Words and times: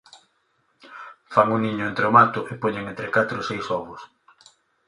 Fan 1.33 1.47
o 1.55 1.57
niño 1.65 1.83
entre 1.87 2.05
o 2.09 2.15
mato 2.17 2.39
e 2.51 2.53
poñen 2.63 2.85
entre 2.91 3.13
catro 3.15 3.37
e 3.41 3.47
seis 3.49 3.65
ovos. 3.79 4.01